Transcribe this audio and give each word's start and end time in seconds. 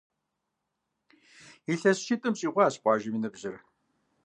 Илъэс 1.71 1.97
щитӏым 2.05 2.33
щӏигъуащ 2.39 2.75
къуажэм 2.81 3.15
и 3.17 3.19
ныбжьыр. 3.21 3.55